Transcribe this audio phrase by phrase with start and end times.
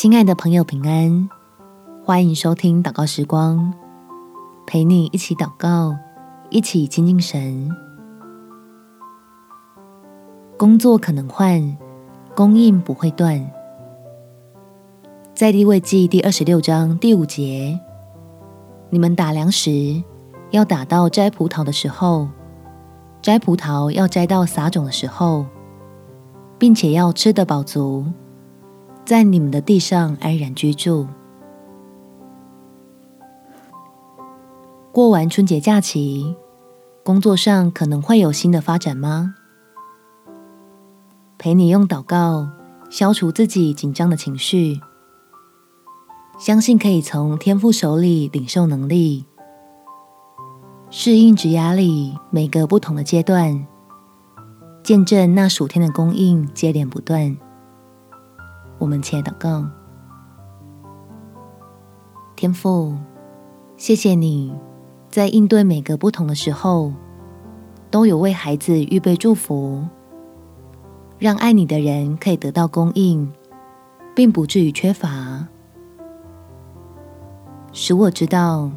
[0.00, 1.28] 亲爱的朋友，平安！
[2.04, 3.74] 欢迎收听祷告时光，
[4.64, 5.92] 陪你一起祷告，
[6.50, 7.68] 一起亲近神。
[10.56, 11.76] 工作可能换，
[12.36, 13.44] 供应不会断。
[15.34, 17.76] 在地未记第二十六章第五节，
[18.90, 20.00] 你们打粮时，
[20.52, 22.28] 要打到摘葡萄的时候；
[23.20, 25.44] 摘葡萄要摘到撒种的时候，
[26.56, 28.06] 并且要吃得饱足。
[29.08, 31.06] 在你们的地上安然居住。
[34.92, 36.36] 过完春节假期，
[37.02, 39.34] 工作上可能会有新的发展吗？
[41.38, 42.50] 陪你用祷告
[42.90, 44.78] 消除自己紧张的情绪，
[46.38, 49.24] 相信可以从天父手里领受能力，
[50.90, 53.66] 适应职涯里每个不同的阶段，
[54.82, 57.34] 见证那暑天的供应接连不断。
[58.78, 59.68] 我们亲爱的更，
[62.36, 62.94] 天父，
[63.76, 64.54] 谢谢你
[65.08, 66.92] 在应对每个不同的时候，
[67.90, 69.84] 都有为孩子预备祝福，
[71.18, 73.32] 让爱你的人可以得到供应，
[74.14, 75.48] 并不至于缺乏，
[77.72, 78.70] 使我知道，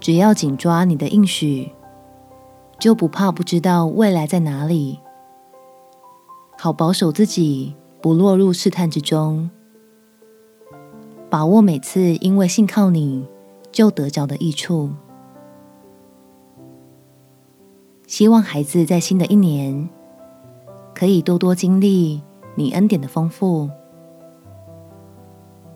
[0.00, 1.70] 只要紧抓你的应许，
[2.80, 4.98] 就不怕不知道未来在哪里，
[6.58, 7.76] 好保守自己。
[8.06, 9.50] 不落入试探之中，
[11.28, 13.26] 把握每次因为信靠你
[13.72, 14.90] 就得着的益处。
[18.06, 19.88] 希望孩子在新的一年
[20.94, 22.22] 可以多多经历
[22.54, 23.68] 你恩典的丰富，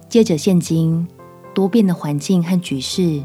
[0.09, 1.09] 借着现今
[1.53, 3.25] 多变的环境和局势，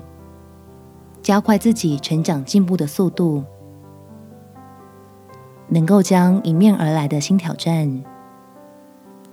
[1.21, 3.43] 加快自己成长进步的速度，
[5.67, 8.03] 能够将迎面而来的新挑战。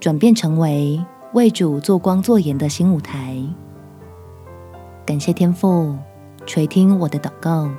[0.03, 1.01] 转变成为
[1.31, 3.41] 为主做光做盐的新舞台。
[5.05, 5.95] 感谢天父
[6.45, 7.69] 垂听我的祷告，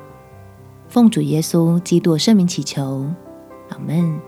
[0.89, 3.05] 奉主耶稣基督圣名祈求，
[3.69, 4.19] 阿门。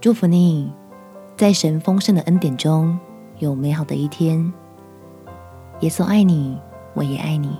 [0.00, 0.72] 祝福你，
[1.36, 2.98] 在神丰盛的恩典中
[3.38, 4.52] 有美好的一天。
[5.78, 6.58] 耶稣爱你，
[6.94, 7.56] 我也爱你。